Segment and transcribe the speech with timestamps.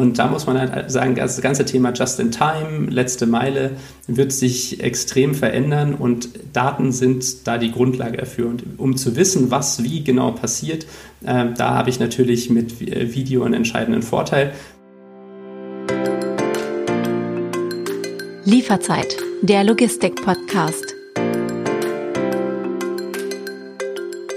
[0.00, 3.72] Und da muss man halt sagen, das ganze Thema Just in Time, letzte Meile,
[4.06, 8.48] wird sich extrem verändern und Daten sind da die Grundlage dafür.
[8.48, 10.86] Und um zu wissen, was wie genau passiert,
[11.22, 14.54] äh, da habe ich natürlich mit Video einen entscheidenden Vorteil.
[18.46, 20.94] Lieferzeit, der Logistik-Podcast.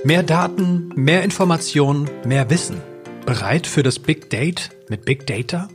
[0.04, 2.93] Mehr Daten, mehr Informationen, mehr Wissen.
[3.26, 5.70] Bereit für das Big Date mit Big Data?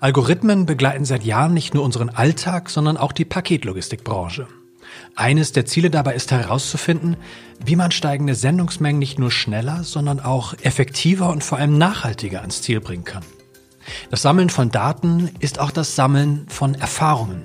[0.00, 4.48] Algorithmen begleiten seit Jahren nicht nur unseren Alltag, sondern auch die Paketlogistikbranche.
[5.14, 7.16] Eines der Ziele dabei ist herauszufinden,
[7.64, 12.60] wie man steigende Sendungsmengen nicht nur schneller, sondern auch effektiver und vor allem nachhaltiger ans
[12.60, 13.24] Ziel bringen kann.
[14.10, 17.44] Das Sammeln von Daten ist auch das Sammeln von Erfahrungen.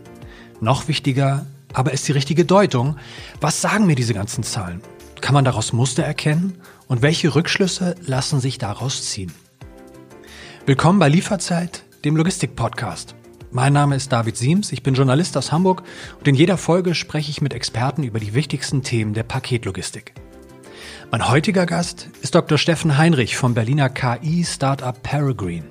[0.59, 2.97] Noch wichtiger aber ist die richtige Deutung.
[3.41, 4.81] Was sagen mir diese ganzen Zahlen?
[5.21, 6.61] Kann man daraus Muster erkennen?
[6.93, 9.31] Und welche Rückschlüsse lassen sich daraus ziehen?
[10.67, 13.15] Willkommen bei Lieferzeit, dem Logistik-Podcast.
[13.49, 15.81] Mein Name ist David Siems, ich bin Journalist aus Hamburg
[16.19, 20.13] und in jeder Folge spreche ich mit Experten über die wichtigsten Themen der Paketlogistik.
[21.09, 22.59] Mein heutiger Gast ist Dr.
[22.59, 25.65] Steffen Heinrich vom Berliner KI-Startup Peregrine.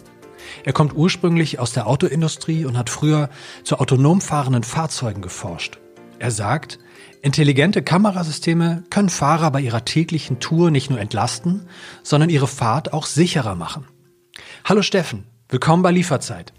[0.65, 3.31] Er kommt ursprünglich aus der Autoindustrie und hat früher
[3.63, 5.79] zu autonom fahrenden Fahrzeugen geforscht.
[6.19, 6.81] Er sagt,
[7.25, 11.69] Intelligente Kamerasysteme können Fahrer bei ihrer täglichen Tour nicht nur entlasten,
[12.03, 13.87] sondern ihre Fahrt auch sicherer machen.
[14.65, 16.53] Hallo Steffen, willkommen bei Lieferzeit.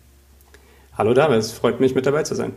[0.97, 2.53] Hallo David, es freut mich mit dabei zu sein.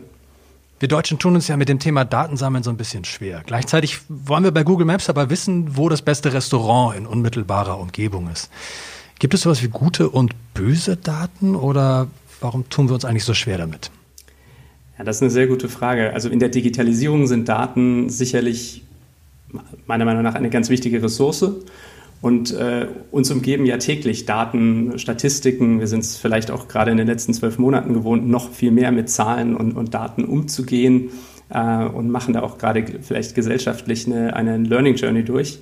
[0.79, 3.43] Wir Deutschen tun uns ja mit dem Thema Datensammeln so ein bisschen schwer.
[3.45, 8.29] Gleichzeitig wollen wir bei Google Maps aber wissen, wo das beste Restaurant in unmittelbarer Umgebung
[8.29, 8.49] ist.
[9.19, 12.07] Gibt es sowas wie gute und böse Daten oder
[12.39, 13.91] warum tun wir uns eigentlich so schwer damit?
[14.97, 16.13] Ja, das ist eine sehr gute Frage.
[16.13, 18.83] Also in der Digitalisierung sind Daten sicherlich
[19.85, 21.45] meiner Meinung nach eine ganz wichtige Ressource.
[22.19, 25.79] Und äh, uns umgeben ja täglich Daten, Statistiken.
[25.79, 28.91] Wir sind es vielleicht auch gerade in den letzten zwölf Monaten gewohnt, noch viel mehr
[28.91, 31.11] mit Zahlen und, und Daten umzugehen
[31.49, 35.59] äh, und machen da auch gerade vielleicht gesellschaftlich eine, eine Learning Journey durch.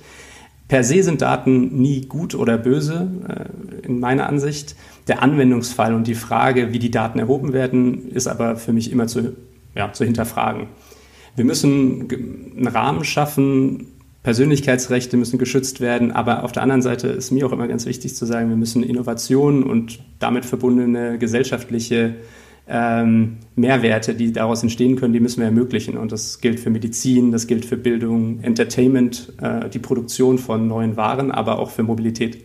[0.68, 4.76] Per se sind Daten nie gut oder böse, äh, in meiner Ansicht.
[5.08, 9.06] Der Anwendungsfall und die Frage, wie die Daten erhoben werden, ist aber für mich immer
[9.06, 9.36] zu,
[9.74, 10.66] ja, zu hinterfragen.
[11.36, 13.88] Wir müssen einen Rahmen schaffen,
[14.22, 18.16] Persönlichkeitsrechte müssen geschützt werden, aber auf der anderen Seite ist mir auch immer ganz wichtig
[18.16, 22.16] zu sagen, wir müssen Innovationen und damit verbundene gesellschaftliche
[22.68, 25.96] ähm, Mehrwerte, die daraus entstehen können, die müssen wir ermöglichen.
[25.96, 30.96] Und das gilt für Medizin, das gilt für Bildung, Entertainment, äh, die Produktion von neuen
[30.96, 32.38] Waren, aber auch für Mobilität.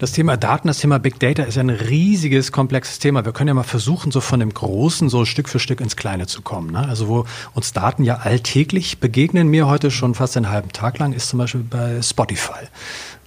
[0.00, 3.26] Das Thema Daten, das Thema Big Data ist ein riesiges, komplexes Thema.
[3.26, 6.26] Wir können ja mal versuchen, so von dem Großen so Stück für Stück ins Kleine
[6.26, 6.70] zu kommen.
[6.70, 6.88] Ne?
[6.88, 11.12] Also wo uns Daten ja alltäglich begegnen, mir heute schon fast einen halben Tag lang,
[11.12, 12.64] ist zum Beispiel bei Spotify.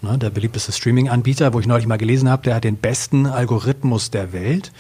[0.01, 0.17] Ne?
[0.17, 4.33] Der beliebteste Streaming-Anbieter, wo ich neulich mal gelesen habe, der hat den besten Algorithmus der
[4.33, 4.71] Welt.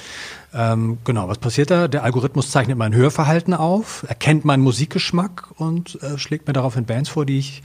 [0.51, 1.87] Ähm, genau, was passiert da?
[1.87, 7.09] Der Algorithmus zeichnet mein Hörverhalten auf, erkennt meinen Musikgeschmack und äh, schlägt mir daraufhin Bands
[7.09, 7.61] vor, die ich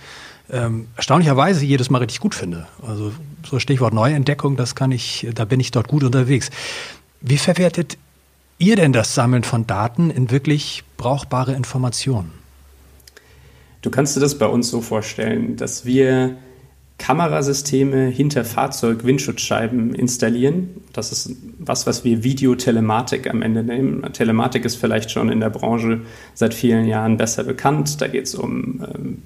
[0.51, 2.67] ähm, erstaunlicherweise jedes Mal richtig gut finde.
[2.87, 3.13] Also
[3.45, 6.51] so Stichwort Neuentdeckung, das kann ich, da bin ich dort gut unterwegs.
[7.21, 7.99] Wie verwertet
[8.59, 12.33] ihr denn das Sammeln von Daten in wirklich brauchbare Informationen?
[13.83, 16.37] Du kannst dir das bei uns so vorstellen, dass wir
[16.99, 20.71] Kamerasysteme hinter Fahrzeug-Windschutzscheiben installieren.
[20.93, 24.03] Das ist was, was wir Videotelematik am Ende nehmen.
[24.13, 26.01] Telematik ist vielleicht schon in der Branche
[26.35, 28.01] seit vielen Jahren besser bekannt.
[28.01, 29.23] Da geht es um ähm,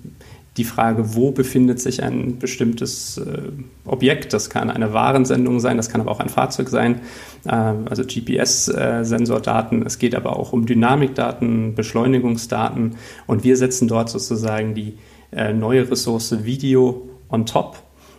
[0.57, 3.51] die Frage, wo befindet sich ein bestimmtes äh,
[3.87, 4.33] Objekt.
[4.35, 7.01] Das kann eine Warensendung sein, das kann aber auch ein Fahrzeug sein,
[7.47, 9.85] äh, also GPS-Sensordaten.
[9.87, 12.97] Es geht aber auch um Dynamikdaten, Beschleunigungsdaten
[13.27, 14.99] und wir setzen dort sozusagen die
[15.33, 17.79] äh, neue Ressource Video on top.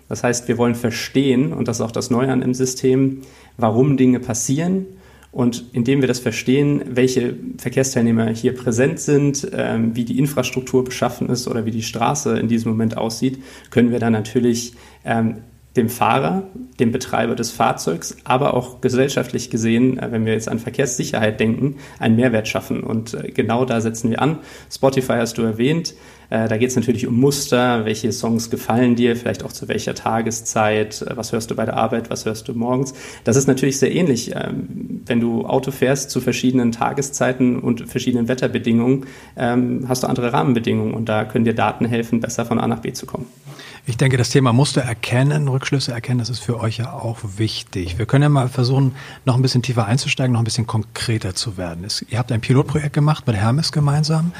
[0.09, 3.21] Das heißt, wir wollen verstehen, und das ist auch das Neue an im System,
[3.57, 4.87] warum Dinge passieren
[5.33, 11.27] und indem wir das verstehen, welche Verkehrsteilnehmer hier präsent sind, ähm, wie die Infrastruktur beschaffen
[11.29, 14.73] ist oder wie die Straße in diesem Moment aussieht, können wir dann natürlich
[15.03, 15.37] ähm,
[15.75, 16.43] dem Fahrer,
[16.79, 21.77] dem Betreiber des Fahrzeugs, aber auch gesellschaftlich gesehen, äh, wenn wir jetzt an Verkehrssicherheit denken,
[21.97, 22.83] einen Mehrwert schaffen.
[22.83, 24.37] Und äh, genau da setzen wir an.
[24.71, 25.95] Spotify hast du erwähnt.
[26.33, 29.93] Äh, da geht es natürlich um Muster, welche Songs gefallen dir, vielleicht auch zu welcher
[29.93, 32.95] Tageszeit, was hörst du bei der Arbeit, was hörst du morgens.
[33.23, 34.31] Das ist natürlich sehr ähnlich.
[34.33, 39.05] Ähm, wenn du Auto fährst zu verschiedenen Tageszeiten und verschiedenen Wetterbedingungen,
[39.37, 42.79] ähm, hast du andere Rahmenbedingungen und da können dir Daten helfen, besser von A nach
[42.79, 43.27] B zu kommen.
[43.85, 47.97] Ich denke, das Thema Muster erkennen, Rückschlüsse erkennen, das ist für euch ja auch wichtig.
[47.97, 48.95] Wir können ja mal versuchen,
[49.25, 51.83] noch ein bisschen tiefer einzusteigen, noch ein bisschen konkreter zu werden.
[51.83, 54.31] Es, ihr habt ein Pilotprojekt gemacht mit Hermes gemeinsam.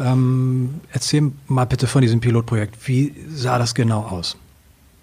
[0.00, 2.88] Ähm, erzähl mal bitte von diesem Pilotprojekt.
[2.88, 4.36] Wie sah das genau aus?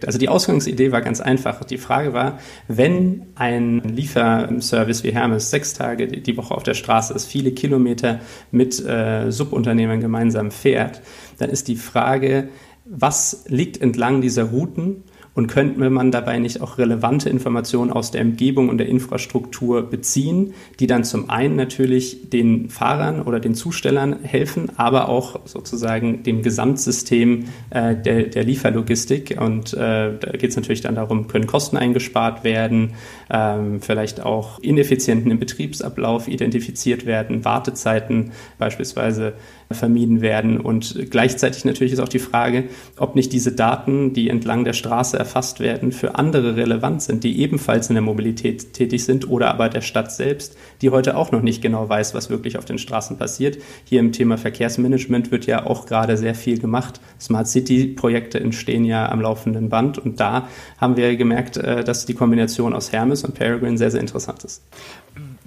[0.06, 1.64] Also die Ausgangsidee war ganz einfach.
[1.64, 7.14] Die Frage war, wenn ein Lieferservice wie Hermes sechs Tage die Woche auf der Straße
[7.14, 8.20] ist, viele Kilometer
[8.52, 11.02] mit äh, Subunternehmern gemeinsam fährt,
[11.38, 12.50] dann ist die Frage,
[12.86, 15.04] was liegt entlang dieser Routen
[15.36, 20.54] und könnte man dabei nicht auch relevante Informationen aus der Umgebung und der Infrastruktur beziehen,
[20.80, 26.42] die dann zum einen natürlich den Fahrern oder den Zustellern helfen, aber auch sozusagen dem
[26.42, 29.38] Gesamtsystem äh, der, der, Lieferlogistik.
[29.40, 29.78] Und äh,
[30.18, 32.94] da geht es natürlich dann darum, können Kosten eingespart werden,
[33.30, 39.34] ähm, vielleicht auch Ineffizienten im Betriebsablauf identifiziert werden, Wartezeiten beispielsweise
[39.72, 40.60] vermieden werden.
[40.60, 42.66] Und gleichzeitig natürlich ist auch die Frage,
[42.98, 47.40] ob nicht diese Daten, die entlang der Straße erfasst werden, für andere relevant sind, die
[47.42, 51.42] ebenfalls in der Mobilität tätig sind oder aber der Stadt selbst, die heute auch noch
[51.42, 53.58] nicht genau weiß, was wirklich auf den Straßen passiert.
[53.86, 57.00] Hier im Thema Verkehrsmanagement wird ja auch gerade sehr viel gemacht.
[57.20, 60.48] Smart City-Projekte entstehen ja am laufenden Band und da
[60.78, 64.64] haben wir gemerkt, äh, dass die Kombination aus Hermes und Peregrine sehr, sehr interessant ist.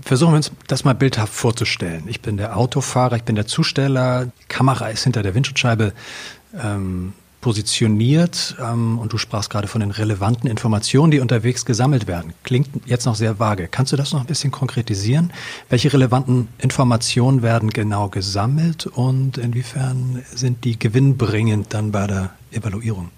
[0.00, 2.04] Versuchen wir uns das mal bildhaft vorzustellen.
[2.06, 5.92] Ich bin der Autofahrer, ich bin der Zusteller, die Kamera ist hinter der Windschutzscheibe
[6.62, 12.32] ähm, positioniert ähm, und du sprachst gerade von den relevanten Informationen, die unterwegs gesammelt werden.
[12.42, 13.68] Klingt jetzt noch sehr vage.
[13.68, 15.32] Kannst du das noch ein bisschen konkretisieren?
[15.68, 23.10] Welche relevanten Informationen werden genau gesammelt und inwiefern sind die gewinnbringend dann bei der Evaluierung?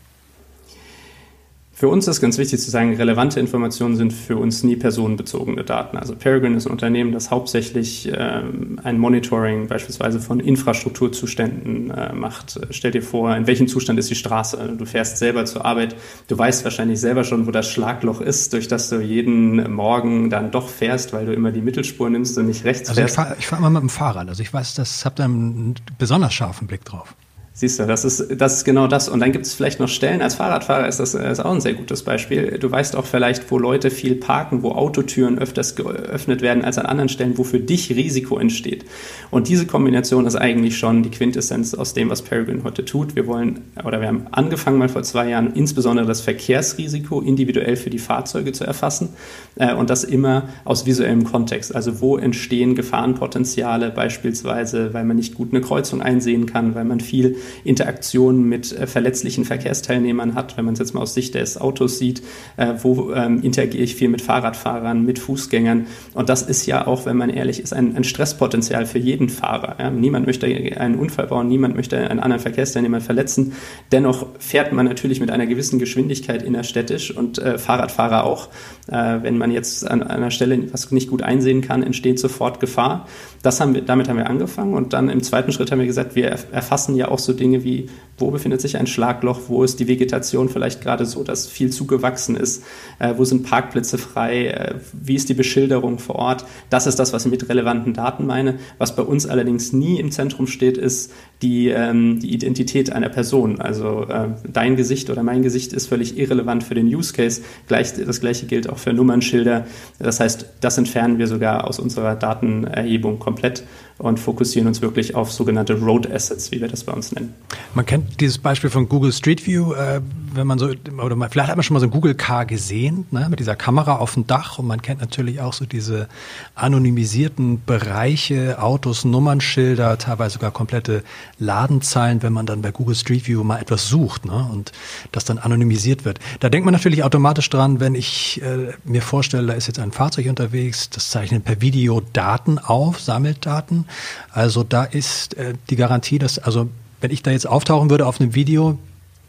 [1.81, 5.97] Für uns ist ganz wichtig zu sagen, relevante Informationen sind für uns nie personenbezogene Daten.
[5.97, 12.61] Also Peregrine ist ein Unternehmen, das hauptsächlich ähm, ein Monitoring beispielsweise von Infrastrukturzuständen äh, macht.
[12.69, 14.75] Stell dir vor, in welchem Zustand ist die Straße?
[14.77, 15.97] Du fährst selber zur Arbeit,
[16.29, 20.50] du weißt wahrscheinlich selber schon, wo das Schlagloch ist, durch das du jeden Morgen dann
[20.50, 23.19] doch fährst, weil du immer die Mittelspur nimmst und nicht rechts also fährst.
[23.19, 25.76] Also ich fahre fahr immer mit dem Fahrrad, also ich weiß, das habt ihr einen
[25.99, 27.15] besonders scharfen Blick drauf.
[27.61, 29.11] Siehst du, das ist, das ist genau das.
[29.11, 31.75] Und dann gibt es vielleicht noch Stellen, als Fahrradfahrer ist das ist auch ein sehr
[31.75, 32.57] gutes Beispiel.
[32.59, 36.87] Du weißt auch vielleicht, wo Leute viel parken, wo Autotüren öfters geöffnet werden als an
[36.87, 38.87] anderen Stellen, wo für dich Risiko entsteht.
[39.31, 43.15] Und diese Kombination ist eigentlich schon die Quintessenz aus dem, was Peregrine heute tut.
[43.15, 47.91] Wir wollen, oder wir haben angefangen mal vor zwei Jahren, insbesondere das Verkehrsrisiko individuell für
[47.91, 49.11] die Fahrzeuge zu erfassen.
[49.57, 51.75] Äh, und das immer aus visuellem Kontext.
[51.75, 57.01] Also wo entstehen Gefahrenpotenziale beispielsweise, weil man nicht gut eine Kreuzung einsehen kann, weil man
[57.01, 61.58] viel Interaktionen mit äh, verletzlichen Verkehrsteilnehmern hat, wenn man es jetzt mal aus Sicht des
[61.58, 62.23] Autos sieht,
[62.56, 65.87] äh, wo ähm, interagiere ich viel mit Fahrradfahrern, mit Fußgängern.
[66.14, 69.76] Und das ist ja auch, wenn man ehrlich ist, ein, ein Stresspotenzial für jeden Fahrer.
[69.79, 69.91] Ja?
[69.91, 73.52] Niemand möchte einen Unfall bauen, niemand möchte einen anderen Verkehrsteilnehmer verletzen.
[73.93, 78.49] Dennoch fährt man natürlich mit einer gewissen Geschwindigkeit innerstädtisch und äh, Fahrradfahrer auch.
[78.88, 82.61] Äh, wenn man jetzt an, an einer Stelle was nicht gut einsehen kann, entsteht sofort
[82.61, 83.06] Gefahr.
[83.43, 86.14] Das haben wir, damit haben wir angefangen und dann im zweiten Schritt haben wir gesagt,
[86.14, 87.88] wir erfassen ja auch so Dinge wie,
[88.19, 92.37] wo befindet sich ein Schlagloch, wo ist die Vegetation vielleicht gerade so, dass viel zugewachsen
[92.37, 92.62] ist,
[92.99, 96.44] äh, wo sind Parkplätze frei, äh, wie ist die Beschilderung vor Ort.
[96.69, 98.59] Das ist das, was ich mit relevanten Daten meine.
[98.79, 101.12] Was bei uns allerdings nie im Zentrum steht, ist
[101.43, 103.61] die, ähm, die Identität einer Person.
[103.61, 107.41] Also äh, dein Gesicht oder mein Gesicht ist völlig irrelevant für den Use Case.
[107.67, 109.67] Gleich, das gleiche gilt auch für Nummernschilder.
[109.99, 113.65] Das heißt, das entfernen wir sogar aus unserer Datenerhebung komplett
[114.00, 117.35] und fokussieren uns wirklich auf sogenannte Road Assets, wie wir das bei uns nennen.
[117.75, 120.00] Man kennt dieses Beispiel von Google Street View, äh,
[120.32, 120.70] wenn man so,
[121.02, 123.56] oder mal, vielleicht hat man schon mal so ein Google Car gesehen, ne, mit dieser
[123.56, 126.08] Kamera auf dem Dach und man kennt natürlich auch so diese
[126.55, 131.04] anonymisierten Bereiche, Autos, Nummernschilder, teilweise sogar komplette
[131.38, 134.73] Ladenzahlen, wenn man dann bei Google Street View mal etwas sucht ne, und
[135.12, 136.21] das dann anonymisiert wird.
[136.40, 139.92] Da denkt man natürlich automatisch dran, wenn ich äh, mir vorstelle, da ist jetzt ein
[139.92, 143.85] Fahrzeug unterwegs, das zeichnet per Video Daten auf, sammelt Daten
[144.32, 146.68] also da ist äh, die Garantie, dass, also
[147.00, 148.78] wenn ich da jetzt auftauchen würde auf einem Video,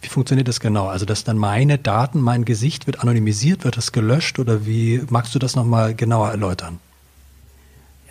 [0.01, 0.87] wie funktioniert das genau?
[0.87, 5.33] Also, dass dann meine Daten, mein Gesicht wird anonymisiert, wird das gelöscht oder wie magst
[5.35, 6.79] du das nochmal genauer erläutern?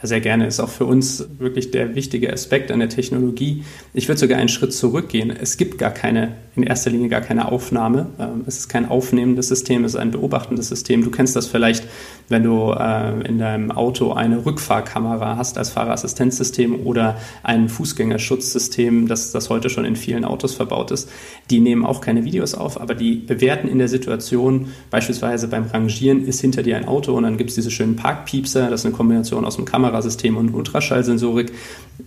[0.01, 0.47] Ja, sehr gerne.
[0.47, 3.65] Ist auch für uns wirklich der wichtige Aspekt an der Technologie.
[3.93, 5.31] Ich würde sogar einen Schritt zurückgehen.
[5.31, 8.07] Es gibt gar keine, in erster Linie gar keine Aufnahme.
[8.19, 11.05] Ähm, es ist kein aufnehmendes System, es ist ein beobachtendes System.
[11.05, 11.85] Du kennst das vielleicht,
[12.29, 19.33] wenn du äh, in deinem Auto eine Rückfahrkamera hast als Fahrerassistenzsystem oder ein Fußgängerschutzsystem, das,
[19.33, 21.11] das heute schon in vielen Autos verbaut ist.
[21.51, 26.25] Die nehmen auch keine Videos auf, aber die bewerten in der Situation, beispielsweise beim Rangieren
[26.25, 28.95] ist hinter dir ein Auto und dann gibt es diese schönen Parkpiepser, das ist eine
[28.95, 31.53] Kombination aus dem Kamera Kamerasystem und Ultraschallsensorik.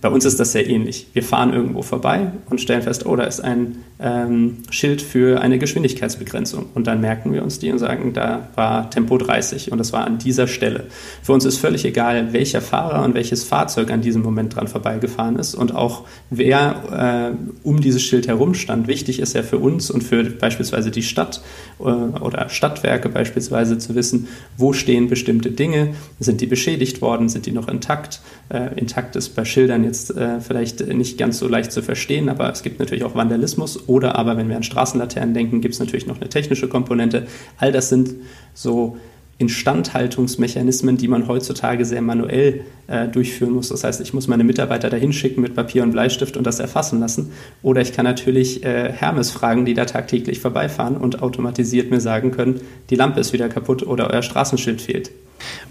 [0.01, 1.07] Bei uns ist das sehr ähnlich.
[1.13, 5.41] Wir fahren irgendwo vorbei und stellen fest, oh, da ist ein, ähm, ähm, Schild für
[5.41, 6.67] eine Geschwindigkeitsbegrenzung.
[6.73, 10.05] Und dann merken wir uns die und sagen, da war Tempo 30 und das war
[10.05, 10.85] an dieser Stelle.
[11.21, 15.37] Für uns ist völlig egal, welcher Fahrer und welches Fahrzeug an diesem Moment dran vorbeigefahren
[15.37, 18.87] ist und auch wer äh, um dieses Schild herum stand.
[18.87, 21.41] Wichtig ist ja für uns und für beispielsweise die Stadt
[21.83, 27.51] oder Stadtwerke beispielsweise zu wissen, wo stehen bestimmte Dinge, sind die beschädigt worden, sind die
[27.51, 28.21] noch intakt.
[28.49, 32.51] Äh, intakt ist bei Schildern jetzt äh, vielleicht nicht ganz so leicht zu verstehen, aber
[32.51, 36.07] es gibt natürlich auch Vandalismus oder aber, wenn wir an Straßenlaternen denken, gibt es natürlich
[36.07, 37.27] noch eine technische Komponente.
[37.57, 38.15] All das sind
[38.53, 38.97] so
[39.39, 43.69] Instandhaltungsmechanismen, die man heutzutage sehr manuell äh, durchführen muss.
[43.69, 46.99] Das heißt, ich muss meine Mitarbeiter dahin schicken mit Papier und Bleistift und das erfassen
[46.99, 47.31] lassen.
[47.61, 52.31] Oder ich kann natürlich äh, Hermes fragen, die da tagtäglich vorbeifahren und automatisiert mir sagen
[52.31, 55.11] können, die Lampe ist wieder kaputt oder euer Straßenschild fehlt.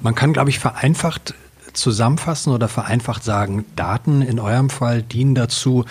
[0.02, 1.34] Man kann, glaube ich, vereinfacht
[1.72, 5.84] zusammenfassen oder vereinfacht sagen, Daten in eurem Fall dienen dazu,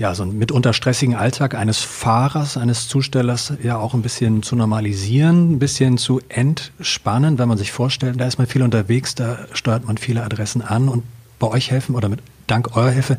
[0.00, 4.56] ja, so einen mitunter stressigen Alltag eines Fahrers, eines Zustellers ja auch ein bisschen zu
[4.56, 9.40] normalisieren, ein bisschen zu entspannen, wenn man sich vorstellt, da ist man viel unterwegs, da
[9.52, 11.04] steuert man viele Adressen an und
[11.38, 13.18] bei euch helfen oder mit dank eurer Hilfe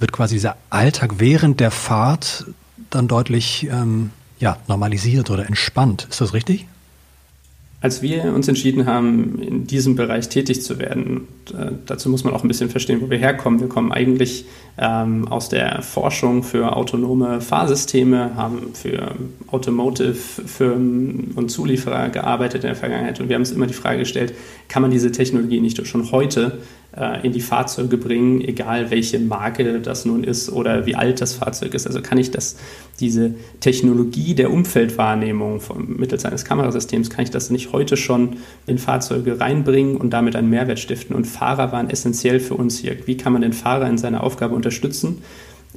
[0.00, 2.44] wird quasi dieser Alltag während der Fahrt
[2.90, 6.08] dann deutlich ähm, ja, normalisiert oder entspannt.
[6.10, 6.66] Ist das richtig?
[7.82, 12.32] Als wir uns entschieden haben, in diesem Bereich tätig zu werden, äh, dazu muss man
[12.32, 13.58] auch ein bisschen verstehen, wo wir herkommen.
[13.58, 14.44] Wir kommen eigentlich
[14.78, 19.16] ähm, aus der Forschung für autonome Fahrsysteme, haben für
[19.48, 24.32] Automotive-Firmen und Zulieferer gearbeitet in der Vergangenheit und wir haben uns immer die Frage gestellt,
[24.68, 26.60] kann man diese Technologie nicht schon heute
[26.96, 31.34] äh, in die Fahrzeuge bringen, egal welche Marke das nun ist oder wie alt das
[31.34, 31.86] Fahrzeug ist.
[31.86, 32.56] Also kann ich das,
[33.00, 38.78] diese Technologie der Umfeldwahrnehmung vom, mittels eines Kamerasystems, kann ich das nicht heute schon in
[38.78, 41.16] Fahrzeuge reinbringen und damit einen Mehrwert stiften?
[41.16, 42.96] Und Fahrer waren essentiell für uns hier.
[43.06, 45.22] Wie kann man den Fahrer in seiner Aufgabe unterstützen?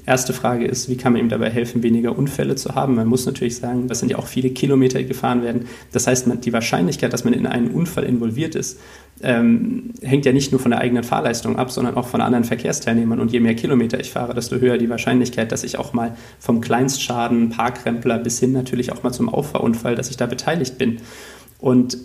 [0.06, 2.96] Erste Frage ist, wie kann man ihm dabei helfen, weniger Unfälle zu haben?
[2.96, 5.68] Man muss natürlich sagen, das sind ja auch viele Kilometer, die gefahren werden.
[5.94, 8.80] Das heißt, die Wahrscheinlichkeit, dass man in einen Unfall involviert ist,
[9.24, 13.20] ähm, hängt ja nicht nur von der eigenen Fahrleistung ab, sondern auch von anderen Verkehrsteilnehmern.
[13.20, 16.60] Und je mehr Kilometer ich fahre, desto höher die Wahrscheinlichkeit, dass ich auch mal vom
[16.60, 20.98] Kleinstschaden, Parkrempler bis hin natürlich auch mal zum Auffahrunfall, dass ich da beteiligt bin.
[21.66, 21.98] Und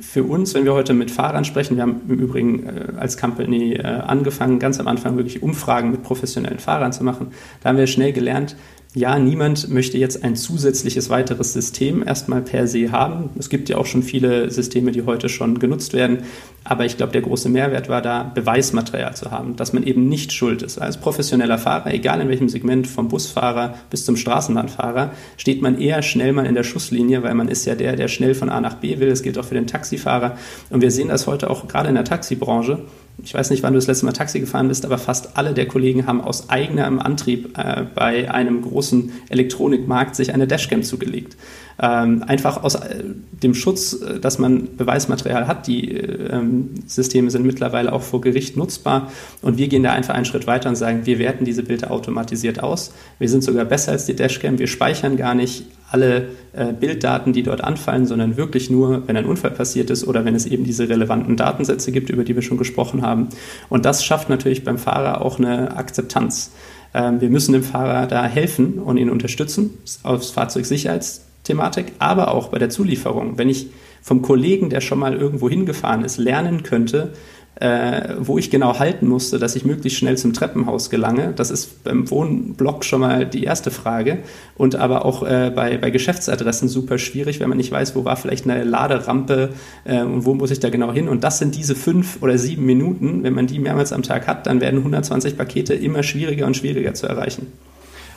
[0.00, 3.72] für uns, wenn wir heute mit Fahrern sprechen, wir haben im Übrigen äh, als Company
[3.72, 7.88] äh, angefangen, ganz am Anfang wirklich Umfragen mit professionellen Fahrern zu machen, da haben wir
[7.88, 8.54] schnell gelernt,
[8.94, 13.28] ja, niemand möchte jetzt ein zusätzliches weiteres System erstmal per se haben.
[13.38, 16.20] Es gibt ja auch schon viele Systeme, die heute schon genutzt werden.
[16.64, 20.32] Aber ich glaube, der große Mehrwert war da, Beweismaterial zu haben, dass man eben nicht
[20.32, 20.78] schuld ist.
[20.78, 26.00] Als professioneller Fahrer, egal in welchem Segment, vom Busfahrer bis zum Straßenbahnfahrer, steht man eher
[26.00, 28.74] schnell mal in der Schusslinie, weil man ist ja der, der schnell von A nach
[28.74, 29.10] B will.
[29.10, 30.38] Das gilt auch für den Taxifahrer.
[30.70, 32.84] Und wir sehen das heute auch gerade in der Taxibranche
[33.22, 35.66] ich weiß nicht, wann du das letzte Mal Taxi gefahren bist, aber fast alle der
[35.66, 41.36] Kollegen haben aus eigenem Antrieb äh, bei einem großen Elektronikmarkt sich eine Dashcam zugelegt.
[41.80, 45.66] Ähm, einfach aus äh, dem Schutz, äh, dass man Beweismaterial hat.
[45.66, 50.14] Die äh, ähm, Systeme sind mittlerweile auch vor Gericht nutzbar und wir gehen da einfach
[50.14, 52.92] einen Schritt weiter und sagen, wir werten diese Bilder automatisiert aus.
[53.18, 54.58] Wir sind sogar besser als die Dashcam.
[54.58, 59.24] Wir speichern gar nicht alle äh, Bilddaten, die dort anfallen, sondern wirklich nur, wenn ein
[59.24, 62.58] Unfall passiert ist oder wenn es eben diese relevanten Datensätze gibt, über die wir schon
[62.58, 63.28] gesprochen haben.
[63.68, 66.52] Und das schafft natürlich beim Fahrer auch eine Akzeptanz.
[66.94, 69.70] Ähm, wir müssen dem Fahrer da helfen und ihn unterstützen,
[70.02, 73.38] aus Fahrzeugsicherheitsthematik, aber auch bei der Zulieferung.
[73.38, 73.68] Wenn ich
[74.02, 77.12] vom Kollegen, der schon mal irgendwo hingefahren ist, lernen könnte,
[77.60, 81.32] äh, wo ich genau halten musste, dass ich möglichst schnell zum Treppenhaus gelange.
[81.34, 84.18] Das ist beim Wohnblock schon mal die erste Frage.
[84.56, 88.16] Und aber auch äh, bei, bei Geschäftsadressen super schwierig, wenn man nicht weiß, wo war
[88.16, 89.50] vielleicht eine Laderampe
[89.84, 91.08] äh, und wo muss ich da genau hin.
[91.08, 93.22] Und das sind diese fünf oder sieben Minuten.
[93.24, 96.94] Wenn man die mehrmals am Tag hat, dann werden 120 Pakete immer schwieriger und schwieriger
[96.94, 97.48] zu erreichen.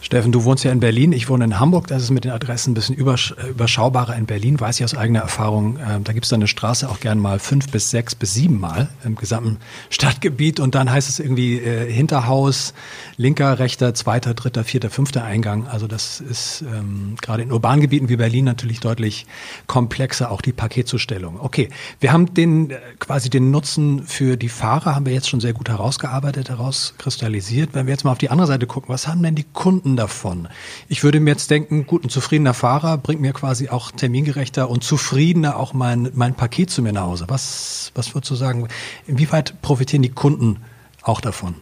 [0.02, 2.72] Steffen, du wohnst ja in Berlin, ich wohne in Hamburg, das ist mit den Adressen
[2.72, 4.16] ein bisschen übersch überschaubarer.
[4.16, 7.20] In Berlin weiß ich aus eigener Erfahrung, äh, da gibt es eine Straße auch gern
[7.20, 9.58] mal fünf bis sechs bis sieben Mal im gesamten
[9.92, 12.74] Stadtgebiet und dann heißt es irgendwie äh, Hinterhaus,
[13.18, 15.68] linker, rechter, zweiter, dritter, vierter, fünfter Eingang.
[15.68, 19.28] Also das ist ähm, gerade in urbanen Gebieten wie Berlin natürlich deutlich
[19.68, 21.40] komplexer, auch die Paketzustellung.
[21.40, 25.42] Okay, wir haben den äh, quasi den Nutzen für die Fahrer haben wir jetzt schon
[25.42, 27.70] sehr gut herausgearbeitet, herauskristallisiert.
[27.74, 29.98] Wenn wir jetzt mal auf die andere Seite gucken, was haben denn die Kunden Nutzen
[29.98, 30.48] davon?
[30.90, 34.84] Ich würde mir jetzt denken, gut, ein zufriedener Fahrer bringt mir quasi auch termingerechter und
[34.84, 37.26] zufriedener auch mein, mein Paket zu mir nach Hause.
[37.28, 38.68] Was, was würdest du sagen?
[39.08, 40.58] Inwieweit profitieren die Kunden
[41.04, 41.56] auch davon?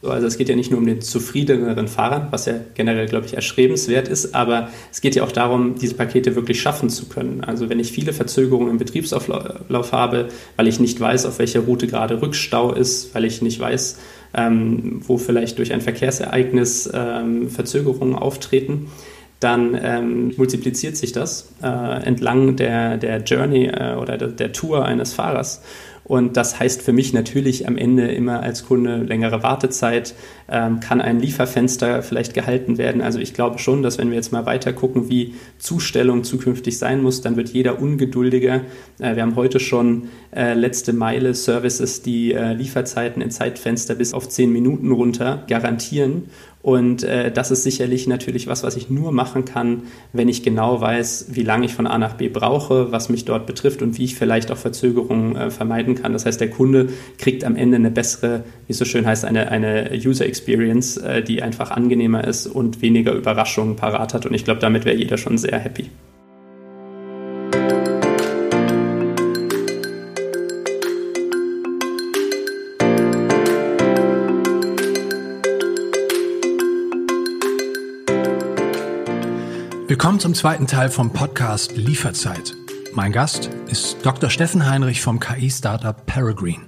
[0.00, 3.34] Also es geht ja nicht nur um den zufriedeneren Fahrer, was ja generell, glaube ich,
[3.34, 7.42] erstrebenswert ist, aber es geht ja auch darum, diese Pakete wirklich schaffen zu können.
[7.42, 11.88] Also wenn ich viele Verzögerungen im Betriebsauflauf habe, weil ich nicht weiß, auf welcher Route
[11.88, 13.98] gerade Rückstau ist, weil ich nicht weiß,
[14.34, 18.88] ähm, wo vielleicht durch ein Verkehrsereignis ähm, Verzögerungen auftreten,
[19.40, 21.66] dann ähm, multipliziert sich das äh,
[22.04, 25.62] entlang der, der Journey äh, oder der, der Tour eines Fahrers.
[26.08, 30.14] Und das heißt für mich natürlich am Ende immer als Kunde längere Wartezeit,
[30.50, 33.02] ähm, kann ein Lieferfenster vielleicht gehalten werden.
[33.02, 37.02] Also ich glaube schon, dass wenn wir jetzt mal weiter gucken, wie Zustellung zukünftig sein
[37.02, 38.62] muss, dann wird jeder ungeduldiger.
[38.98, 44.14] Äh, wir haben heute schon äh, letzte Meile Services, die äh, Lieferzeiten in Zeitfenster bis
[44.14, 46.24] auf zehn Minuten runter garantieren.
[46.68, 50.82] Und äh, das ist sicherlich natürlich was, was ich nur machen kann, wenn ich genau
[50.82, 54.04] weiß, wie lange ich von A nach B brauche, was mich dort betrifft und wie
[54.04, 56.12] ich vielleicht auch Verzögerungen äh, vermeiden kann.
[56.12, 59.50] Das heißt, der Kunde kriegt am Ende eine bessere, wie es so schön heißt, eine,
[59.50, 64.26] eine User Experience, äh, die einfach angenehmer ist und weniger Überraschungen parat hat.
[64.26, 65.86] Und ich glaube, damit wäre jeder schon sehr happy.
[80.18, 82.52] Willkommen zum zweiten Teil vom Podcast Lieferzeit.
[82.92, 84.30] Mein Gast ist Dr.
[84.30, 86.64] Steffen Heinrich vom KI-Startup Peregrine.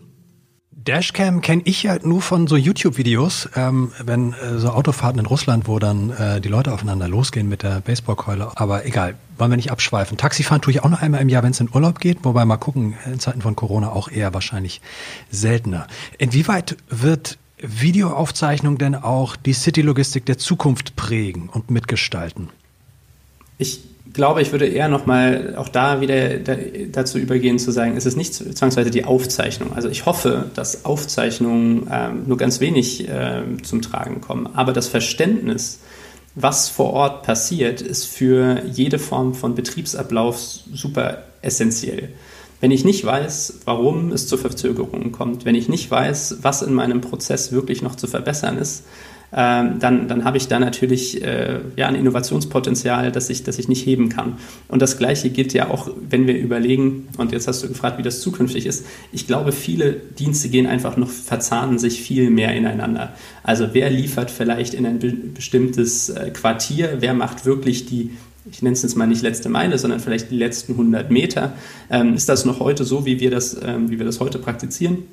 [0.70, 5.66] Dashcam kenne ich ja nur von so YouTube-Videos, ähm, wenn äh, so Autofahrten in Russland,
[5.66, 8.52] wo dann äh, die Leute aufeinander losgehen mit der Baseballkeule.
[8.54, 10.16] Aber egal, wollen wir nicht abschweifen.
[10.16, 12.56] Taxifahren tue ich auch noch einmal im Jahr, wenn es in Urlaub geht, wobei mal
[12.56, 14.80] gucken, in Zeiten von Corona auch eher wahrscheinlich
[15.28, 15.88] seltener.
[16.18, 22.50] Inwieweit wird Videoaufzeichnung denn auch die City-Logistik der Zukunft prägen und mitgestalten?
[23.60, 23.80] Ich
[24.12, 28.34] glaube, ich würde eher nochmal auch da wieder dazu übergehen zu sagen, es ist nicht
[28.34, 29.74] zwangsweise die Aufzeichnung.
[29.74, 34.88] Also ich hoffe, dass Aufzeichnungen ähm, nur ganz wenig ähm, zum Tragen kommen, aber das
[34.88, 35.80] Verständnis,
[36.34, 40.38] was vor Ort passiert, ist für jede Form von Betriebsablauf
[40.72, 42.08] super essentiell.
[42.60, 46.74] Wenn ich nicht weiß, warum es zu Verzögerungen kommt, wenn ich nicht weiß, was in
[46.74, 48.84] meinem Prozess wirklich noch zu verbessern ist,
[49.36, 53.86] dann, dann habe ich da natürlich äh, ja, ein Innovationspotenzial, das ich, das ich nicht
[53.86, 54.38] heben kann.
[54.68, 58.02] Und das Gleiche gilt ja auch, wenn wir überlegen, und jetzt hast du gefragt, wie
[58.02, 58.86] das zukünftig ist.
[59.12, 63.14] Ich glaube, viele Dienste gehen einfach noch, verzahnen sich viel mehr ineinander.
[63.44, 68.10] Also wer liefert vielleicht in ein be bestimmtes äh, Quartier, wer macht wirklich die
[68.50, 71.52] ich nenne es jetzt mal nicht letzte Meile, sondern vielleicht die letzten 100 Meter.
[71.90, 75.04] Ähm, ist das noch heute so, wie wir das, ähm, wie wir das heute praktizieren?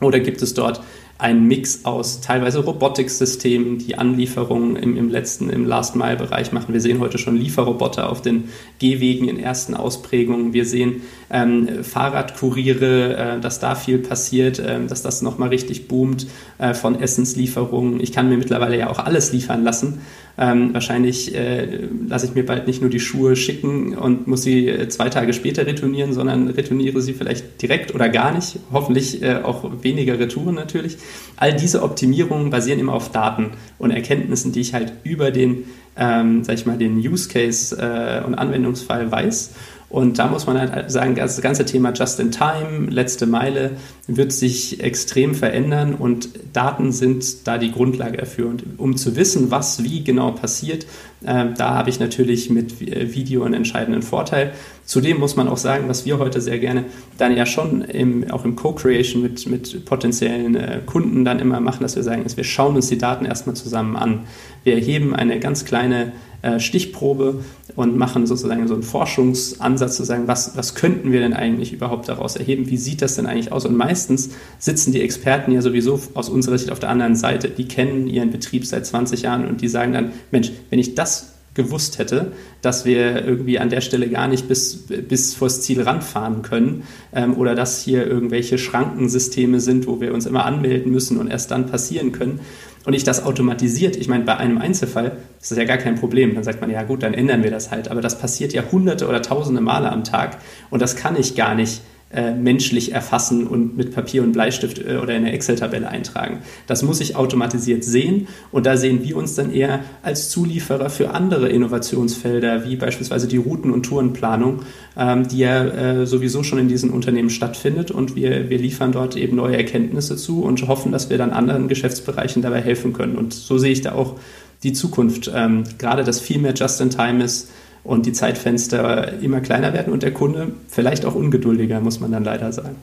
[0.00, 0.80] Oder gibt es dort
[1.18, 6.72] ein Mix aus teilweise Robotiksystemen, die Anlieferungen im, im letzten, im Last-Mile-Bereich machen.
[6.72, 10.52] Wir sehen heute schon Lieferroboter auf den Gehwegen in ersten Ausprägungen.
[10.52, 16.28] Wir sehen ähm, Fahrradkuriere, äh, dass da viel passiert, äh, dass das nochmal richtig boomt
[16.58, 18.00] äh, von Essenslieferungen.
[18.00, 20.00] Ich kann mir mittlerweile ja auch alles liefern lassen.
[20.40, 24.68] Ähm, wahrscheinlich äh, lasse ich mir bald nicht nur die Schuhe schicken und muss sie
[24.68, 28.60] äh, zwei Tage später retournieren, sondern retourniere sie vielleicht direkt oder gar nicht.
[28.72, 30.96] Hoffentlich äh, auch weniger Retouren natürlich.
[31.36, 35.64] All diese Optimierungen basieren immer auf Daten und Erkenntnissen, die ich halt über den,
[35.96, 39.54] ähm, sag ich mal, den Use Case äh, und Anwendungsfall weiß.
[39.90, 43.70] Und da muss man halt sagen, das ganze Thema Just in Time, letzte Meile,
[44.06, 48.48] wird sich extrem verändern und Daten sind da die Grundlage dafür.
[48.48, 50.84] Und um zu wissen, was wie genau passiert,
[51.24, 54.52] äh, da habe ich natürlich mit Video einen entscheidenden Vorteil.
[54.84, 56.84] Zudem muss man auch sagen, was wir heute sehr gerne
[57.16, 61.82] dann ja schon im, auch im Co-Creation mit, mit potenziellen äh, Kunden dann immer machen,
[61.82, 64.26] dass wir sagen, dass wir schauen uns die Daten erstmal zusammen an.
[64.64, 70.28] Wir erheben eine ganz kleine äh, Stichprobe und machen sozusagen so einen Forschungsansatz zu sagen,
[70.28, 72.68] was, was könnten wir denn eigentlich überhaupt daraus erheben?
[72.70, 73.64] Wie sieht das denn eigentlich aus?
[73.64, 77.48] Und meistens sitzen die Experten ja sowieso aus unserer Sicht auf der anderen Seite.
[77.48, 81.32] Die kennen ihren Betrieb seit 20 Jahren und die sagen dann, Mensch, wenn ich das
[81.58, 86.42] gewusst hätte, dass wir irgendwie an der Stelle gar nicht bis, bis vors Ziel ranfahren
[86.42, 91.28] können ähm, oder dass hier irgendwelche Schrankensysteme sind, wo wir uns immer anmelden müssen und
[91.28, 92.38] erst dann passieren können.
[92.84, 96.34] Und ich das automatisiert, ich meine, bei einem Einzelfall ist das ja gar kein Problem.
[96.34, 97.90] Dann sagt man, ja gut, dann ändern wir das halt.
[97.90, 100.38] Aber das passiert ja hunderte oder tausende Male am Tag
[100.70, 104.96] und das kann ich gar nicht äh, menschlich erfassen und mit Papier und Bleistift äh,
[104.96, 106.38] oder in eine Excel-Tabelle eintragen.
[106.66, 111.10] Das muss ich automatisiert sehen und da sehen wir uns dann eher als Zulieferer für
[111.10, 114.62] andere Innovationsfelder, wie beispielsweise die Routen- und Tourenplanung,
[114.96, 119.14] ähm, die ja äh, sowieso schon in diesen Unternehmen stattfindet und wir, wir liefern dort
[119.14, 123.16] eben neue Erkenntnisse zu und hoffen, dass wir dann anderen Geschäftsbereichen dabei helfen können.
[123.16, 124.16] Und so sehe ich da auch
[124.62, 125.30] die Zukunft.
[125.34, 127.50] Ähm, gerade das viel mehr Just-in-Time ist,
[127.84, 132.24] und die Zeitfenster immer kleiner werden und der Kunde vielleicht auch ungeduldiger, muss man dann
[132.24, 132.76] leider sagen.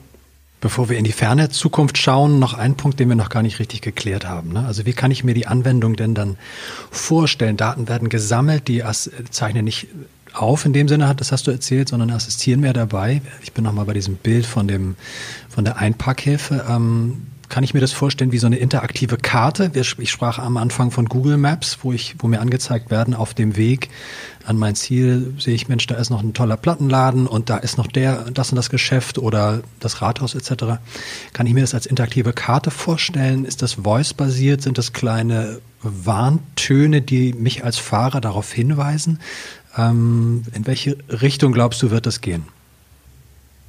[0.60, 3.58] Bevor wir in die ferne Zukunft schauen, noch ein Punkt, den wir noch gar nicht
[3.58, 4.54] richtig geklärt haben.
[4.54, 4.64] Ne?
[4.66, 6.38] Also wie kann ich mir die Anwendung denn dann
[6.90, 7.56] vorstellen?
[7.56, 8.82] Daten werden gesammelt, die
[9.30, 9.88] zeichnen nicht
[10.32, 13.22] auf in dem Sinne, das hast du erzählt, sondern assistieren mehr dabei.
[13.42, 14.96] Ich bin nochmal bei diesem Bild von, dem,
[15.48, 16.64] von der Einpackhilfe.
[16.68, 19.70] Ähm, kann ich mir das vorstellen wie so eine interaktive Karte?
[19.74, 23.56] Ich sprach am Anfang von Google Maps, wo ich, wo mir angezeigt werden auf dem
[23.56, 23.90] Weg
[24.46, 27.78] an mein Ziel sehe ich, Mensch, da ist noch ein toller Plattenladen und da ist
[27.78, 30.78] noch der, das und das Geschäft oder das Rathaus etc.
[31.32, 33.44] Kann ich mir das als interaktive Karte vorstellen?
[33.44, 34.62] Ist das voice-basiert?
[34.62, 39.18] Sind das kleine Warntöne, die mich als Fahrer darauf hinweisen?
[39.76, 42.44] Ähm, in welche Richtung glaubst du, wird das gehen?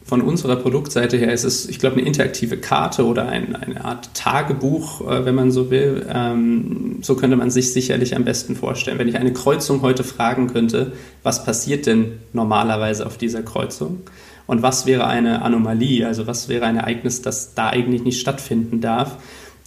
[0.08, 4.10] Von unserer Produktseite her ist es, ich glaube, eine interaktive Karte oder ein, eine Art
[4.14, 6.08] Tagebuch, äh, wenn man so will.
[6.10, 9.00] Ähm, so könnte man sich sicherlich am besten vorstellen.
[9.00, 10.94] Wenn ich eine Kreuzung heute fragen könnte,
[11.24, 14.00] was passiert denn normalerweise auf dieser Kreuzung?
[14.46, 18.80] Und was wäre eine Anomalie, also was wäre ein Ereignis, das da eigentlich nicht stattfinden
[18.80, 19.18] darf?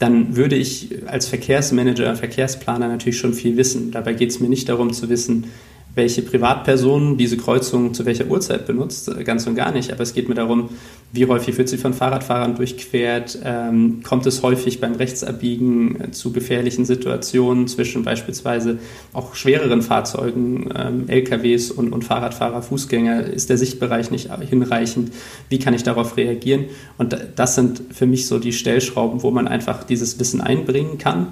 [0.00, 3.90] dann würde ich als Verkehrsmanager, Verkehrsplaner natürlich schon viel wissen.
[3.90, 5.50] Dabei geht es mir nicht darum zu wissen,
[5.94, 9.92] welche Privatperson diese Kreuzung zu welcher Uhrzeit benutzt, äh, ganz und gar nicht.
[9.92, 10.70] Aber es geht mir darum,
[11.12, 16.32] wie häufig wird sie von Fahrradfahrern durchquert, ähm, kommt es häufig beim Rechtsabbiegen äh, zu
[16.32, 18.78] gefährlichen Situationen zwischen beispielsweise
[19.12, 25.12] auch schwereren Fahrzeugen, ähm, LKWs und, und Fahrradfahrer, Fußgänger, ist der Sichtbereich nicht hinreichend,
[25.48, 26.66] wie kann ich darauf reagieren?
[26.98, 31.28] Und das sind für mich so die Stellschrauben, wo man einfach dieses Wissen einbringen kann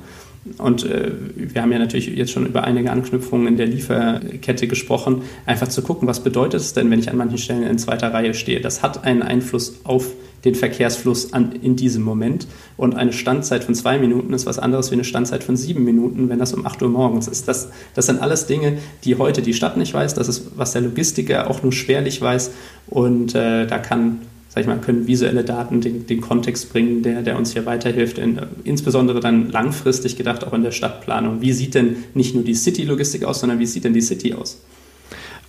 [0.58, 5.22] und äh, wir haben ja natürlich jetzt schon über einige Anknüpfungen in der Lieferkette gesprochen,
[5.46, 8.34] einfach zu gucken, was bedeutet es denn, wenn ich an manchen Stellen in zweiter Reihe
[8.34, 8.60] stehe.
[8.60, 10.06] Das hat einen Einfluss auf
[10.44, 12.46] den Verkehrsfluss an, in diesem Moment.
[12.76, 16.28] Und eine Standzeit von zwei Minuten ist was anderes wie eine Standzeit von sieben Minuten,
[16.28, 17.48] wenn das um 8 Uhr morgens ist.
[17.48, 20.14] Das, das sind alles Dinge, die heute die Stadt nicht weiß.
[20.14, 22.52] Das ist, was der Logistiker auch nur schwerlich weiß.
[22.86, 27.22] Und äh, da kann sag ich mal, können visuelle Daten den, den Kontext bringen, der,
[27.22, 31.40] der uns hier weiterhilft, in, insbesondere dann langfristig gedacht auch in der Stadtplanung.
[31.40, 34.58] Wie sieht denn nicht nur die City-Logistik aus, sondern wie sieht denn die City aus?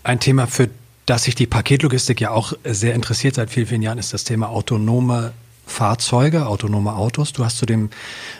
[0.03, 0.69] Ein Thema, für
[1.05, 4.49] das sich die Paketlogistik ja auch sehr interessiert seit vielen, vielen Jahren, ist das Thema
[4.49, 5.33] autonome
[5.65, 7.31] Fahrzeuge, autonome Autos.
[7.31, 7.89] Du hast zu dem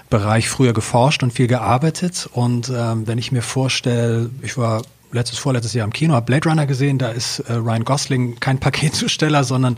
[0.09, 2.29] Bereich früher geforscht und viel gearbeitet.
[2.31, 6.49] Und ähm, wenn ich mir vorstelle, ich war letztes, vorletztes Jahr im Kino, habe Blade
[6.49, 9.77] Runner gesehen, da ist äh, Ryan Gosling kein Paketzusteller, sondern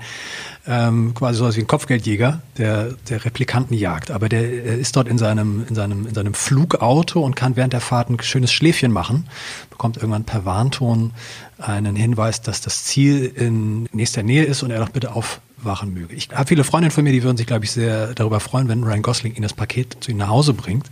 [0.67, 4.12] ähm, quasi so wie ein Kopfgeldjäger, der, der Replikanten jagt.
[4.12, 7.74] Aber der, der ist dort in seinem, in, seinem, in seinem Flugauto und kann während
[7.74, 9.28] der Fahrt ein schönes Schläfchen machen,
[9.70, 11.13] bekommt irgendwann per Warnton
[11.58, 15.15] einen Hinweis, dass das Ziel in nächster Nähe ist und er doch bitte
[15.62, 16.13] aufwachen möge.
[16.15, 18.84] Ich habe viele Freundinnen von mir, die würden sich, glaube ich, sehr darüber freuen, wenn
[18.84, 20.88] Ryan Gosling ihnen das Paket zu ihnen nach Hause bringt.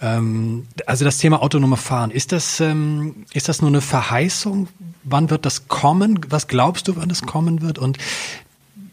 [0.00, 4.68] Ähm, also das Thema autonome Fahren, ist das, ähm, ist das nur eine Verheißung?
[5.02, 6.20] Wann wird das kommen?
[6.28, 7.78] Was glaubst du, wann das kommen wird?
[7.78, 7.98] Und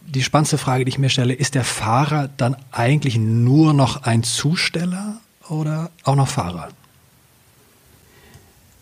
[0.07, 4.23] die spannendste Frage, die ich mir stelle, ist der Fahrer dann eigentlich nur noch ein
[4.23, 6.69] Zusteller oder auch noch Fahrer?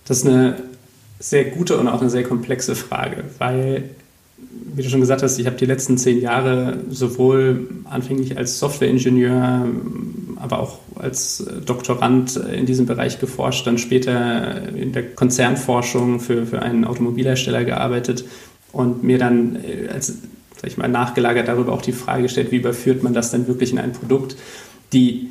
[0.05, 0.63] Das ist eine
[1.19, 3.91] sehr gute und auch eine sehr komplexe Frage, weil,
[4.75, 9.67] wie du schon gesagt hast, ich habe die letzten zehn Jahre sowohl anfänglich als Softwareingenieur,
[10.37, 16.61] aber auch als Doktorand in diesem Bereich geforscht, dann später in der Konzernforschung für, für
[16.61, 18.25] einen Automobilhersteller gearbeitet
[18.71, 20.17] und mir dann äh, als
[20.61, 23.71] sag ich mal, nachgelagert darüber auch die Frage gestellt, wie überführt man das denn wirklich
[23.71, 24.35] in ein Produkt?
[24.91, 25.29] Die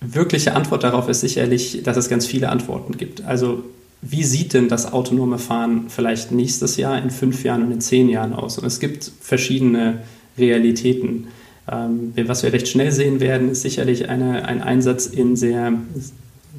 [0.00, 3.24] wirkliche Antwort darauf ist sicherlich, dass es ganz viele Antworten gibt.
[3.24, 3.64] Also
[4.00, 8.08] wie sieht denn das autonome Fahren vielleicht nächstes Jahr, in fünf Jahren und in zehn
[8.08, 8.58] Jahren aus?
[8.58, 10.00] Und es gibt verschiedene
[10.36, 11.28] Realitäten.
[11.70, 15.72] Ähm, was wir recht schnell sehen werden, ist sicherlich eine, ein Einsatz in sehr,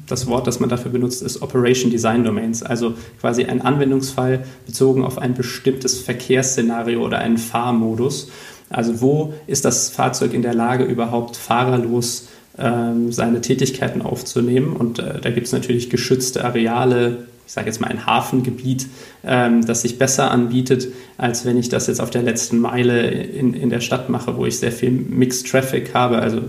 [0.06, 5.04] das Wort, das man dafür benutzt, ist Operation Design Domains, also quasi ein Anwendungsfall bezogen
[5.04, 8.30] auf ein bestimmtes Verkehrsszenario oder einen Fahrmodus.
[8.68, 12.28] Also wo ist das Fahrzeug in der Lage, überhaupt fahrerlos
[12.60, 14.76] ähm, seine Tätigkeiten aufzunehmen?
[14.76, 18.86] Und äh, da gibt es natürlich geschützte Areale, ich sage jetzt mal ein Hafengebiet,
[19.24, 23.54] ähm, das sich besser anbietet, als wenn ich das jetzt auf der letzten Meile in,
[23.54, 26.42] in der Stadt mache, wo ich sehr viel Mixed Traffic habe, also äh,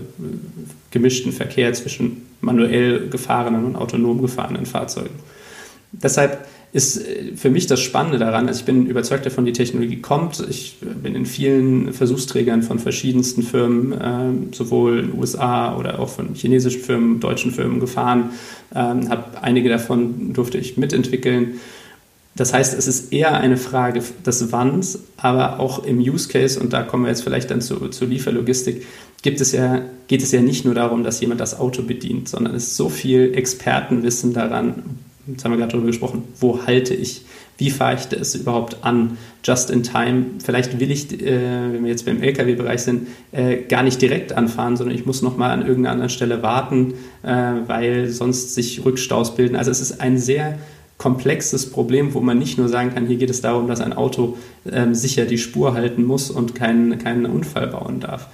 [0.90, 5.14] gemischten Verkehr zwischen manuell gefahrenen und autonom gefahrenen Fahrzeugen.
[5.92, 10.00] Deshalb ist äh, für mich das Spannende daran, also ich bin überzeugt davon, die Technologie
[10.00, 10.44] kommt.
[10.48, 16.08] Ich bin in vielen Versuchsträgern von verschiedensten Firmen, äh, sowohl in den USA oder auch
[16.08, 18.30] von chinesischen Firmen, deutschen Firmen gefahren,
[18.72, 21.60] äh, habe einige davon durfte ich mitentwickeln.
[22.34, 26.72] Das heißt, es ist eher eine Frage des Wanns, aber auch im Use Case, und
[26.72, 28.86] da kommen wir jetzt vielleicht dann zu, zur Lieferlogistik,
[29.20, 32.54] gibt es ja, geht es ja nicht nur darum, dass jemand das Auto bedient, sondern
[32.54, 34.82] es ist so viel Expertenwissen daran,
[35.26, 37.22] jetzt haben wir gerade darüber gesprochen, wo halte ich,
[37.58, 40.24] wie fahre ich das überhaupt an, just in time.
[40.44, 44.76] Vielleicht will ich, äh, wenn wir jetzt beim Lkw-Bereich sind, äh, gar nicht direkt anfahren,
[44.76, 47.32] sondern ich muss nochmal an irgendeiner anderen Stelle warten, äh,
[47.66, 49.56] weil sonst sich Rückstaus bilden.
[49.56, 50.58] Also es ist ein sehr
[50.98, 54.36] komplexes Problem, wo man nicht nur sagen kann, hier geht es darum, dass ein Auto
[54.70, 58.28] ähm, sicher die Spur halten muss und keinen, keinen Unfall bauen darf.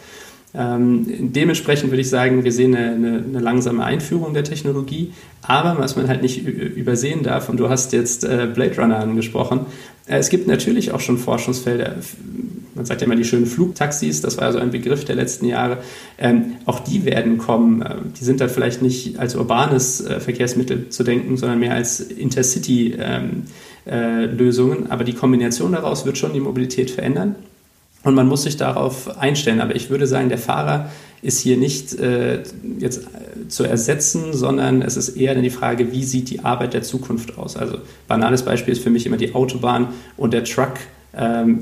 [0.54, 5.76] Ähm, dementsprechend würde ich sagen, wir sehen eine, eine, eine, langsame Einführung der Technologie, aber
[5.78, 9.66] was man halt nicht übersehen darf, und du hast jetzt äh, Blade Runner angesprochen,
[10.06, 11.96] äh, es gibt natürlich auch schon Forschungsfelder,
[12.74, 15.44] man sagt ja immer die schönen Flugtaxis, das war ja so ein Begriff der letzten
[15.44, 15.76] Jahre,
[16.16, 17.82] ähm, auch die werden kommen.
[17.82, 22.00] Äh, die sind dann vielleicht nicht als urbanes äh, Verkehrsmittel zu denken, sondern mehr als
[22.00, 27.34] Intercity-Lösungen, ähm, äh, aber die Kombination daraus wird schon die Mobilität verändern.
[28.08, 29.60] Und man muss sich darauf einstellen.
[29.60, 30.88] Aber ich würde sagen, der Fahrer
[31.20, 32.42] ist hier nicht äh,
[32.78, 36.82] jetzt äh, zu ersetzen, sondern es ist eher die Frage, wie sieht die Arbeit der
[36.82, 37.58] Zukunft aus?
[37.58, 40.72] Also banales Beispiel ist für mich immer die Autobahn und der Truck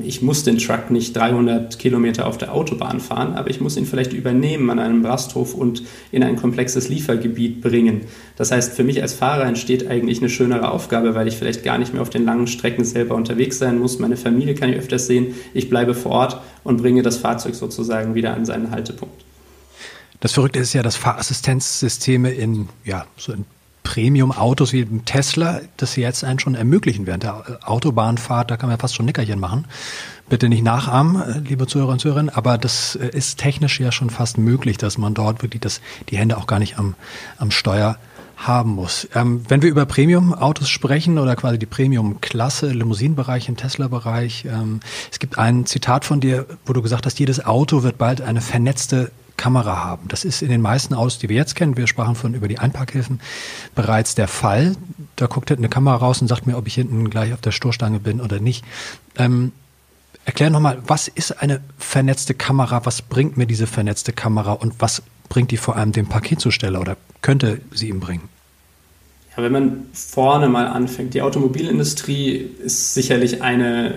[0.02, 3.86] ich muss den Truck nicht 300 Kilometer auf der Autobahn fahren, aber ich muss ihn
[3.86, 8.02] vielleicht übernehmen an einem Rasthof und in ein komplexes Liefergebiet bringen.
[8.36, 11.78] Das heißt, für mich als Fahrer entsteht eigentlich eine schönere Aufgabe, weil ich vielleicht gar
[11.78, 14.00] nicht mehr auf den langen Strecken selber unterwegs sein muss.
[14.00, 15.34] Meine Familie kann ich öfters sehen.
[15.54, 19.24] Ich bleibe vor Ort und bringe das Fahrzeug sozusagen wieder an seinen Haltepunkt.
[20.20, 23.44] Das Verrückte ist ja, dass Fahrassistenzsysteme in, ja, so in
[23.96, 28.68] Premium-Autos wie dem Tesla, das sie jetzt einen schon ermöglichen während der Autobahnfahrt, da kann
[28.68, 29.64] man ja fast schon Nickerchen machen.
[30.28, 34.36] Bitte nicht nachahmen, liebe Zuhörer und Zuhörerinnen, aber das äh, ist technisch ja schon fast
[34.36, 35.80] möglich, dass man dort wirklich das,
[36.10, 36.94] die Hände auch gar nicht am,
[37.38, 37.96] am Steuer
[38.36, 39.08] haben muss.
[39.14, 44.80] Ähm, wenn wir über Premium-Autos sprechen oder quasi die Premium-Klasse, Limousinenbereich, im Tesla-Bereich, ähm,
[45.10, 48.42] es gibt ein Zitat von dir, wo du gesagt hast, jedes Auto wird bald eine
[48.42, 50.08] vernetzte Kamera haben.
[50.08, 52.58] Das ist in den meisten Autos, die wir jetzt kennen, wir sprachen von über die
[52.58, 53.20] Einparkhilfen,
[53.74, 54.76] bereits der Fall.
[55.16, 57.52] Da guckt hinten eine Kamera raus und sagt mir, ob ich hinten gleich auf der
[57.52, 58.64] Stoßstange bin oder nicht.
[59.16, 59.52] Ähm,
[60.24, 62.84] erklär nochmal, was ist eine vernetzte Kamera?
[62.84, 66.96] Was bringt mir diese vernetzte Kamera und was bringt die vor allem dem Paketzusteller oder
[67.22, 68.28] könnte sie ihm bringen?
[69.36, 73.94] Ja, wenn man vorne mal anfängt, die Automobilindustrie ist sicherlich eine,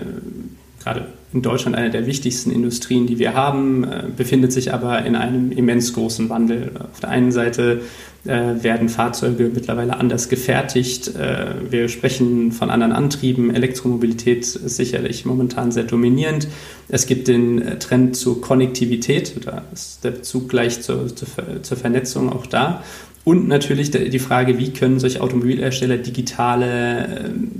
[0.82, 5.14] gerade in Deutschland eine der wichtigsten Industrien, die wir haben, äh, befindet sich aber in
[5.14, 6.72] einem immens großen Wandel.
[6.92, 7.82] Auf der einen Seite
[8.24, 11.14] äh, werden Fahrzeuge mittlerweile anders gefertigt.
[11.14, 13.54] Äh, wir sprechen von anderen Antrieben.
[13.54, 16.48] Elektromobilität ist sicherlich momentan sehr dominierend.
[16.88, 21.28] Es gibt den Trend zur Konnektivität, da ist der Bezug gleich zur, zur,
[21.62, 22.82] zur Vernetzung auch da.
[23.22, 27.50] Und natürlich die Frage, wie können solche Automobilhersteller digitale ähm,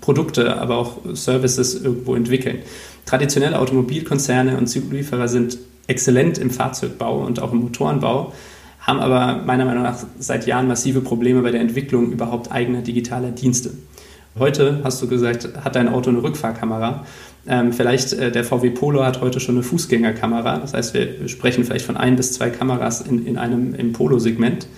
[0.00, 2.58] Produkte, aber auch Services irgendwo entwickeln.
[3.06, 8.32] Traditionelle Automobilkonzerne und Zulieferer sind exzellent im Fahrzeugbau und auch im Motorenbau,
[8.80, 13.30] haben aber meiner Meinung nach seit Jahren massive Probleme bei der Entwicklung überhaupt eigener digitaler
[13.30, 13.72] Dienste.
[14.38, 17.04] Heute, hast du gesagt, hat dein Auto eine Rückfahrkamera.
[17.48, 20.58] Ähm, vielleicht äh, der VW Polo hat heute schon eine Fußgängerkamera.
[20.58, 24.68] Das heißt, wir sprechen vielleicht von ein bis zwei Kameras in, in einem im Polo-Segment.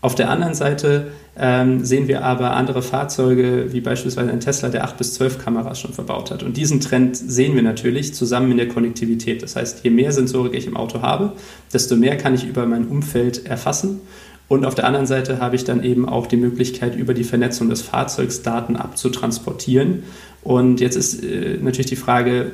[0.00, 4.84] Auf der anderen Seite ähm, sehen wir aber andere Fahrzeuge, wie beispielsweise ein Tesla, der
[4.84, 6.44] 8 bis 12 Kameras schon verbaut hat.
[6.44, 9.42] Und diesen Trend sehen wir natürlich zusammen in der Konnektivität.
[9.42, 11.32] Das heißt, je mehr Sensorik ich im Auto habe,
[11.72, 14.00] desto mehr kann ich über mein Umfeld erfassen.
[14.46, 17.68] Und auf der anderen Seite habe ich dann eben auch die Möglichkeit, über die Vernetzung
[17.68, 20.04] des Fahrzeugs Daten abzutransportieren.
[20.42, 22.52] Und jetzt ist äh, natürlich die Frage,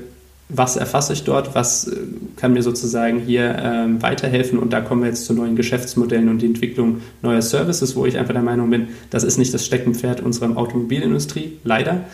[0.49, 1.97] was erfasse ich dort, was äh,
[2.37, 4.59] kann mir sozusagen hier ähm, weiterhelfen.
[4.59, 8.19] Und da kommen wir jetzt zu neuen Geschäftsmodellen und die Entwicklung neuer Services, wo ich
[8.19, 12.05] einfach der Meinung bin, das ist nicht das Steckenpferd unserer Automobilindustrie, leider.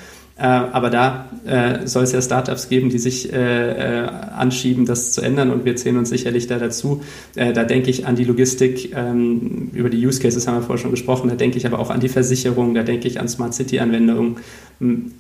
[0.40, 5.12] Äh, aber da äh, soll es ja Startups geben, die sich äh, äh, anschieben, das
[5.12, 7.03] zu ändern und wir zählen uns sicherlich da dazu.
[7.35, 10.81] Äh, da denke ich an die Logistik, ähm, über die Use Cases haben wir vorher
[10.81, 13.53] schon gesprochen, da denke ich aber auch an die Versicherung, da denke ich an Smart
[13.53, 14.37] City-Anwendungen.
[14.79, 15.12] Hm,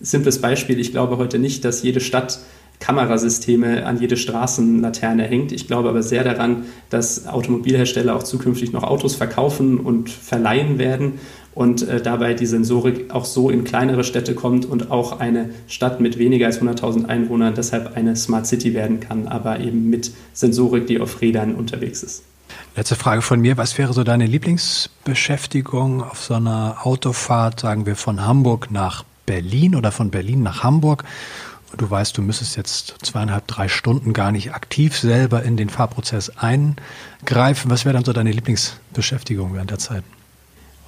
[0.00, 2.38] simples Beispiel, ich glaube heute nicht, dass jede Stadt
[2.80, 5.52] Kamerasysteme an jede Straßenlaterne hängt.
[5.52, 11.14] Ich glaube aber sehr daran, dass Automobilhersteller auch zukünftig noch Autos verkaufen und verleihen werden
[11.58, 16.00] und äh, dabei die Sensorik auch so in kleinere Städte kommt und auch eine Stadt
[16.00, 20.86] mit weniger als 100.000 Einwohnern deshalb eine Smart City werden kann, aber eben mit Sensorik,
[20.86, 22.22] die auf Rädern unterwegs ist.
[22.76, 23.56] Letzte Frage von mir.
[23.56, 29.74] Was wäre so deine Lieblingsbeschäftigung auf so einer Autofahrt, sagen wir von Hamburg nach Berlin
[29.74, 31.02] oder von Berlin nach Hamburg?
[31.76, 36.30] Du weißt, du müsstest jetzt zweieinhalb, drei Stunden gar nicht aktiv selber in den Fahrprozess
[36.30, 37.70] eingreifen.
[37.70, 40.02] Was wäre dann so deine Lieblingsbeschäftigung während der Zeit?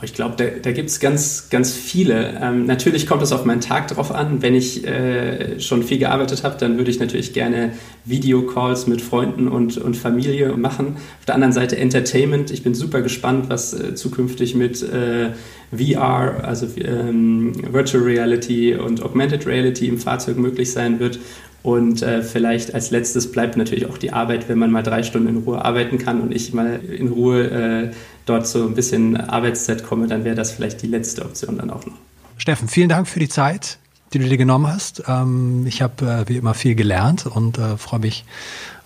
[0.03, 2.39] Ich glaube, da, da gibt es ganz, ganz viele.
[2.41, 4.41] Ähm, natürlich kommt es auf meinen Tag drauf an.
[4.41, 7.73] Wenn ich äh, schon viel gearbeitet habe, dann würde ich natürlich gerne
[8.07, 10.97] Videocalls mit Freunden und, und Familie machen.
[11.19, 12.51] Auf der anderen Seite Entertainment.
[12.51, 15.33] Ich bin super gespannt, was äh, zukünftig mit äh,
[15.71, 21.19] VR, also ähm, Virtual Reality und Augmented Reality im Fahrzeug möglich sein wird.
[21.63, 25.29] Und äh, vielleicht als letztes bleibt natürlich auch die Arbeit, wenn man mal drei Stunden
[25.29, 27.91] in Ruhe arbeiten kann und ich mal in Ruhe äh,
[28.25, 31.85] dort so ein bisschen Arbeitszeit komme, dann wäre das vielleicht die letzte Option dann auch
[31.85, 31.95] noch.
[32.39, 33.79] Steffen, vielen Dank für die Zeit,
[34.15, 35.03] die du dir genommen hast.
[35.07, 38.25] Ähm, ich habe äh, wie immer viel gelernt und äh, freue mich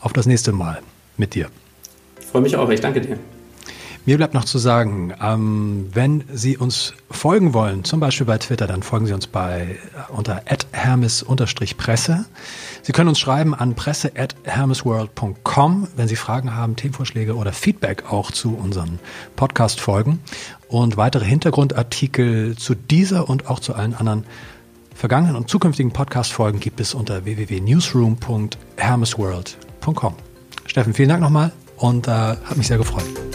[0.00, 0.80] auf das nächste Mal.
[1.16, 1.48] mit dir.
[2.20, 3.18] Ich freue mich auch, ich danke dir.
[4.06, 8.66] Mir bleibt noch zu sagen, ähm, wenn Sie uns folgen wollen, zum Beispiel bei Twitter,
[8.66, 9.76] dann folgen Sie uns bei äh,
[10.12, 12.26] unter hermes-presse.
[12.82, 18.54] Sie können uns schreiben an presse@hermesworld.com, wenn Sie Fragen haben, Themenvorschläge oder Feedback auch zu
[18.54, 18.98] unseren
[19.36, 20.20] Podcast-Folgen.
[20.68, 24.24] Und weitere Hintergrundartikel zu dieser und auch zu allen anderen
[24.94, 30.14] vergangenen und zukünftigen Podcast-Folgen gibt es unter www.newsroom.hermesworld.com.
[30.66, 33.34] Steffen, vielen Dank nochmal und äh, hat mich sehr gefreut.